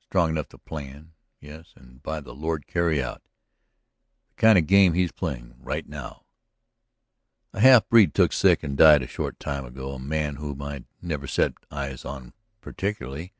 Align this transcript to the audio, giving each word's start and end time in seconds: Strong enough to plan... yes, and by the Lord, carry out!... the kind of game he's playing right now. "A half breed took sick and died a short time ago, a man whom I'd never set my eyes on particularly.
Strong 0.00 0.30
enough 0.30 0.48
to 0.48 0.58
plan... 0.58 1.12
yes, 1.40 1.74
and 1.76 2.02
by 2.02 2.18
the 2.20 2.34
Lord, 2.34 2.66
carry 2.66 3.00
out!... 3.00 3.22
the 4.30 4.34
kind 4.34 4.58
of 4.58 4.66
game 4.66 4.94
he's 4.94 5.12
playing 5.12 5.54
right 5.60 5.88
now. 5.88 6.24
"A 7.52 7.60
half 7.60 7.88
breed 7.88 8.12
took 8.12 8.32
sick 8.32 8.64
and 8.64 8.76
died 8.76 9.02
a 9.04 9.06
short 9.06 9.38
time 9.38 9.64
ago, 9.64 9.92
a 9.92 10.00
man 10.00 10.34
whom 10.34 10.60
I'd 10.60 10.86
never 11.00 11.28
set 11.28 11.54
my 11.70 11.84
eyes 11.84 12.04
on 12.04 12.32
particularly. 12.60 13.32